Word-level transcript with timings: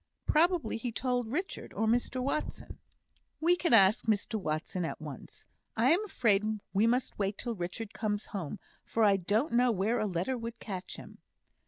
"Probably 0.25 0.77
he 0.77 0.91
told 0.91 1.31
Richard, 1.31 1.73
or 1.73 1.85
Mr 1.85 2.23
Watson." 2.23 2.79
"We 3.39 3.55
can 3.55 3.71
ask 3.71 4.05
Mr 4.05 4.33
Watson 4.41 4.83
at 4.83 4.99
once. 4.99 5.45
I 5.77 5.91
am 5.91 6.03
afraid 6.05 6.43
we 6.73 6.87
must 6.87 7.19
wait 7.19 7.37
till 7.37 7.53
Richard 7.53 7.93
comes 7.93 8.25
home, 8.33 8.57
for 8.83 9.03
I 9.03 9.15
don't 9.17 9.53
know 9.53 9.71
where 9.71 9.99
a 9.99 10.07
letter 10.07 10.39
would 10.39 10.57
catch 10.57 10.95
him." 10.95 11.19